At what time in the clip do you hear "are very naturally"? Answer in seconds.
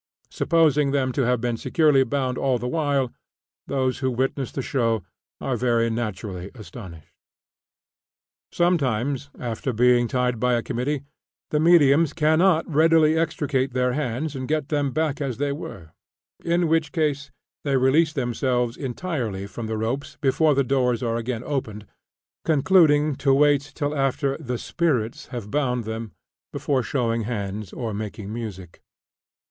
5.39-6.49